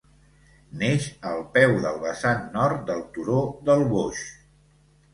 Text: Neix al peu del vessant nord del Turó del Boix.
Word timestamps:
Neix 0.79 1.09
al 1.33 1.43
peu 1.59 1.75
del 1.85 2.01
vessant 2.07 2.43
nord 2.57 2.83
del 2.91 3.07
Turó 3.19 3.39
del 3.71 3.89
Boix. 3.97 4.29